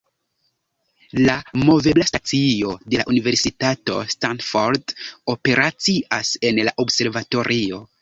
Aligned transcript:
La 1.27 1.35
movebla 1.63 2.07
stacio 2.11 2.73
de 2.95 3.01
la 3.03 3.07
Universitato 3.13 4.01
Stanford 4.17 4.97
operacias 5.37 6.37
en 6.51 6.65
la 6.67 6.79
observatorio. 6.89 7.85